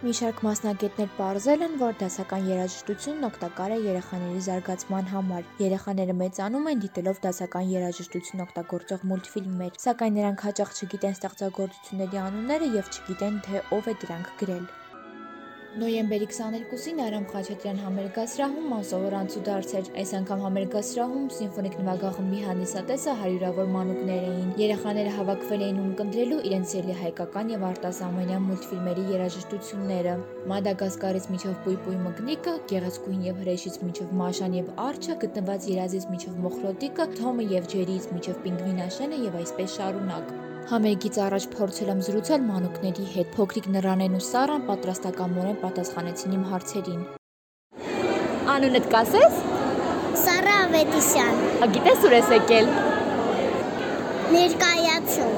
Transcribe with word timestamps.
Մի 0.00 0.14
շարք 0.16 0.38
մասնագետներ 0.46 1.08
պարզել 1.18 1.64
են, 1.66 1.72
որ 1.80 1.96
դասական 2.00 2.46
երաժշտությունն 2.48 3.26
օգտակար 3.28 3.74
է 3.74 3.76
երեխաների 3.86 4.40
զարգացման 4.46 5.10
համար։ 5.10 5.50
Երեխաները 5.60 6.14
մեծանում 6.22 6.70
են 6.72 6.82
դիտելով 6.86 7.20
դասական 7.28 7.68
երաժշտություն 7.74 8.44
օգտագործող 8.48 9.06
մուլտֆիլմեր, 9.12 9.78
սակայն 9.84 10.20
նրանք 10.22 10.44
հաճախ 10.48 10.76
չգիտեն 10.80 11.16
ստեղծագործությունների 11.20 12.22
անունները 12.24 12.74
եւ 12.80 12.94
չգիտեն, 12.96 13.42
թե 13.44 13.66
ով 13.76 13.92
է 13.92 14.00
դրանք 14.06 14.32
գրել։ 14.40 14.64
Նոյեմբերի 15.78 16.26
22-ին 16.26 16.96
Արամ 17.04 17.26
Խաչատրյան 17.30 17.76
համերգասրահում 17.78 18.72
անսովոր 18.74 19.14
անցուդարձ 19.20 19.74
էր։ 19.80 19.90
Այս 20.02 20.12
անգամ 20.18 20.40
համերգասրահում 20.44 21.28
սիմֆոնիկ 21.36 21.76
նվագախմբի 21.78 22.40
հանդիսատեսը 22.46 23.14
հարյուրավոր 23.20 23.70
մանուկներ 23.76 24.26
էին։ 24.32 24.50
Երեխաները 24.62 25.14
հավաքվել 25.20 25.64
էին 25.68 25.78
ունկնդրելու 25.84 26.40
իրենց 26.50 26.74
ելի 26.80 26.98
հայկական 27.04 27.54
եւ 27.54 27.64
արտասահմանյան 27.70 28.44
մուլտֆիլմերի 28.50 29.06
երաժշտությունները։ 29.14 30.18
Մադագասկարից 30.50 31.32
միջով 31.38 31.56
Պույպույ 31.70 31.98
մկնիկը, 32.10 32.58
Գեղեցկուհին 32.74 33.24
եւ 33.30 33.42
հրեշից 33.46 33.80
միջով 33.86 34.14
Մաշան 34.26 34.58
եւ 34.58 34.76
Արջը, 34.90 35.20
գտնված 35.22 35.72
Երազից 35.76 36.12
միջով 36.18 36.44
Մոխրոտիկը, 36.50 37.10
Թոմը 37.22 37.50
եւ 37.60 37.74
Ջերիից 37.78 38.14
միջով 38.18 38.46
Պինգվինաշենը 38.48 39.26
եւ 39.30 39.42
այսպես 39.44 39.76
շարունակ։ 39.78 40.49
Համերգից 40.70 41.16
առաջ 41.18 41.44
փորձել 41.50 41.88
եմ 41.90 42.00
զրուցել 42.06 42.42
մանուկների 42.46 43.04
հետ։ 43.12 43.30
Փոքրիկ 43.34 43.64
Նրանեն 43.74 44.12
ու 44.14 44.20
Սարան 44.22 44.60
պատրաստակամորեն 44.68 45.56
պատասխանեցին 45.62 46.34
իմ 46.36 46.44
հարցերին։ 46.50 47.00
Անունդ 48.54 48.86
կասես։ 48.92 49.40
Սարա 50.20 50.52
Ավետիսյան, 50.66 51.40
Գիտես 51.74 52.06
ուր 52.06 52.14
ես 52.14 52.30
եկել։ 52.36 52.70
ներկայացում, 54.36 55.32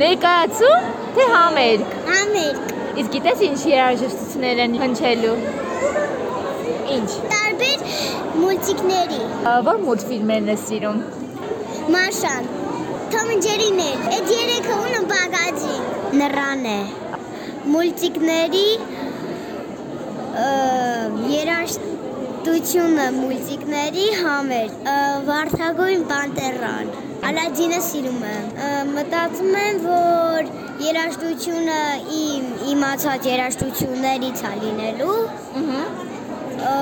Ներկայացում, 0.00 0.88
թե 1.18 1.26
համերգ։ 1.34 1.92
համերգ, 2.08 2.72
Իսկ 3.02 3.10
գիտես 3.18 3.44
ինչ 3.48 3.60
երաժշտություններ 3.74 4.62
են 4.64 4.78
հնչելու։ 4.84 5.34
Ինչ։ 6.96 7.10
տարբեր 7.34 7.84
մուլտիկների, 8.40 9.20
Որ 9.68 9.84
մուլտֆիլմերն 9.84 10.50
ես 10.54 10.66
սիրում։ 10.72 11.04
Մաշան, 11.92 12.50
Թոմ 13.08 13.30
and 13.32 13.40
Ջերիներ, 13.40 14.00
այդ 14.12 14.26
երեքը 14.28 14.74
ունը 14.84 14.98
բագաջի, 15.08 15.76
նռան 16.20 16.64
է, 16.68 16.80
մուլտիկների 17.72 18.64
երաշտությունը 21.32 23.06
մուլտիկների 23.16 24.04
համեր, 24.18 24.74
Վարդագույն 25.30 26.04
Պանտերան, 26.12 26.92
Ալադինը 27.30 27.80
սիրում 27.88 28.20
եմ, 28.32 28.92
մտածում 28.98 29.56
եմ, 29.62 29.80
որ 29.86 30.52
երաշտությունը 30.88 31.80
իմ 32.18 32.52
իմացած 32.74 33.30
երաշտություններից 33.32 34.44
է 34.52 34.54
լինելու, 34.66 35.18
Ա, 36.68 36.76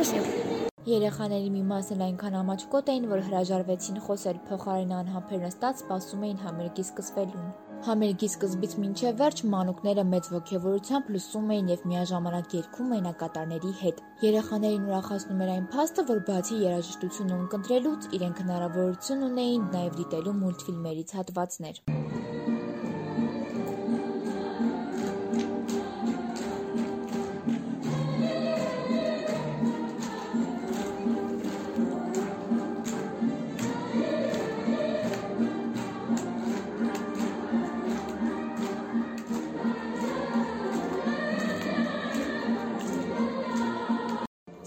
Իշը 0.00 0.39
Երեխաների 0.88 1.48
մի 1.52 1.62
մասն 1.68 2.02
այնքան 2.06 2.36
ամաչկոտ 2.38 2.86
էին, 2.88 3.06
որ 3.10 3.20
հրաժարվեցին 3.26 3.98
խոսել, 4.04 4.38
փոխարեն 4.48 4.94
անհամբեր 4.96 5.42
նստած 5.44 5.82
սպասում 5.82 6.22
էին 6.28 6.38
համերգի 6.40 6.84
սկսվելուն։ 6.86 7.50
Համերգի 7.84 8.30
սկզբից 8.30 8.76
մինչև 8.80 9.18
վերջ 9.20 9.42
մանուկները 9.52 10.04
մեծ 10.14 10.30
ողջավորությամբ 10.32 11.10
լսում 11.16 11.52
էին 11.56 11.68
եւ 11.74 11.84
միաժամանակ 11.92 12.56
երգում 12.56 12.90
մենակատարների 12.96 13.72
հետ։ 13.82 14.02
Երեխաներին 14.24 14.88
ուրախացնում 14.88 15.42
էր 15.44 15.52
այն 15.56 15.66
փաստը, 15.76 16.06
որ 16.12 16.22
բացի 16.30 16.62
երաժշտությունը 16.64 17.36
ունկնդրելուց, 17.40 18.08
իրենք 18.20 18.42
հնարավորություն 18.44 19.28
ունեին 19.28 19.68
նաեւ 19.76 20.00
դիտելու 20.00 20.38
մուլտֆիլմերից 20.40 21.14
հատվածներ։ 21.20 21.84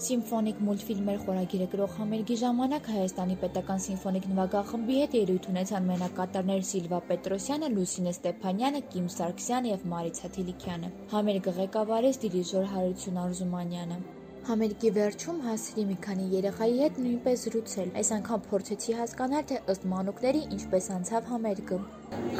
Սիմֆոնիկ 0.04 0.58
մուլտֆիլմեր 0.64 1.20
խորագիրը 1.24 1.66
գրող 1.74 1.92
համերգի 1.98 2.34
ժամանակ 2.40 2.88
Հայաստանի 2.92 3.36
պետական 3.44 3.78
սիմֆոնիկ 3.84 4.26
նվագախմբի 4.32 4.96
հետ 5.00 5.14
ելույթ 5.18 5.46
ունեցան 5.52 5.86
մենակատարներ 5.90 6.66
Սիլվա 6.70 6.98
Պետրոսյանը, 7.10 7.70
Լուսինե 7.76 8.12
Ստեփանյանը, 8.16 8.82
Կիմ 8.94 9.06
Սարգսյանը 9.14 9.72
եւ 9.72 9.86
Մարիցա 9.94 10.30
Թիլիկյանը։ 10.34 10.90
Համերգը 11.14 11.54
ղեկավարեց 11.60 12.20
դիրիժոր 12.24 12.68
Հարություն 12.74 13.22
Արզումանյանը։ 13.24 13.98
Համերգի 14.44 14.90
վերջում 14.98 15.36
հասրի 15.40 15.82
մի 15.88 15.94
քանի 16.04 16.24
երեխայի 16.34 16.74
հետ 16.84 16.98
նույնպես 17.00 17.44
զրուցել։ 17.46 17.94
Այս 18.00 18.10
անգամ 18.18 18.42
փորձեցի 18.50 18.96
հասկանալ, 18.98 19.46
թե 19.48 19.60
ըստ 19.72 19.86
մանուկների 19.94 20.42
ինչպես 20.58 20.88
անցավ 20.98 21.30
համերգը։ 21.32 21.78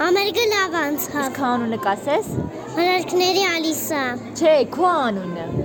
Համերգը 0.02 0.44
լավ 0.52 0.76
անցավ, 0.82 1.40
անունը 1.54 1.80
կասես։ 1.88 2.28
հնարքների 2.76 3.48
Ալիսա, 3.54 4.04
Չէ, 4.36 4.54
քո 4.76 4.90
անունը։ 4.92 5.63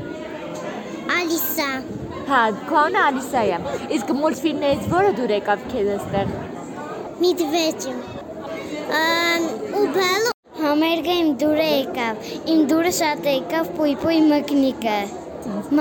Ալիսա, 1.20 1.70
Հա, 2.30 2.40
քո 2.70 2.76
անունը 2.80 3.00
Ալիսա 3.10 3.42
է։ 3.56 3.58
Իսկ 3.96 4.12
մուլտֆիլմներից 4.20 4.86
որը 4.94 5.10
դուր 5.18 5.34
եկավ 5.36 5.66
քեզ 5.74 5.90
այստեղ։ 5.96 6.32
Միդվեջը, 7.24 7.96
ու 9.80 9.84
բալու 9.98 10.34
Համերգը 10.60 11.18
իմ 11.24 11.34
դուրը 11.44 11.68
եկավ, 11.70 12.24
իմ 12.54 12.64
դուրը 12.72 12.96
շատ 13.02 13.30
եկավ 13.34 13.70
պույպույ 13.80 14.22
մկնիկը, 14.30 14.98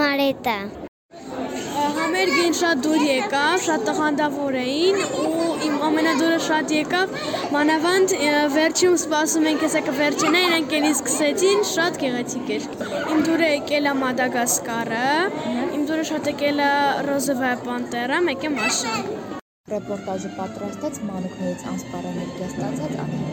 մարետա, 0.01 0.59
Համերգին 1.99 2.55
շատ 2.59 2.83
դուր 2.89 3.03
եկավ, 3.07 3.57
շատ 3.69 3.85
տխանդավոր 3.89 4.59
էին 4.65 5.03
ու 5.07 5.38
իմ 5.67 5.75
ամենադուրը 5.89 6.39
շատ 6.47 6.73
եկավ, 6.75 7.15
մանավանդ 7.55 8.15
վերջում 8.55 8.97
սպասում 9.03 9.49
ենք 9.51 9.65
հեսա 9.67 9.83
կվերջենա, 9.89 10.43
իրենք 10.49 10.75
էլի 10.79 10.93
սկսեցին, 10.97 11.65
շատ 11.73 11.99
գեղեցիկ 12.03 12.53
էր։ 12.57 12.69
Իմ 13.15 13.25
դուրը 13.29 13.49
եկել 13.55 13.91
է 13.93 13.95
Մադագասկարը, 14.03 15.07
իմ 15.79 15.89
դուրը 15.91 16.05
շատ 16.13 16.31
եկել 16.35 16.63
է 16.67 16.71
Ռոզովայ 17.09 17.55
Պանտերը, 17.65 18.21
մեկ 18.29 18.47
է 18.49 18.53
Մաշան։ 18.59 19.11
Ռեպորտաժը 19.69 20.31
պատրաստեց 20.39 21.03
մանուկներից 21.09 21.67
անսպառ 21.75 22.13
էներգիա 22.15 22.53
ստացած 22.55 23.03
Անահիտ 23.03 23.28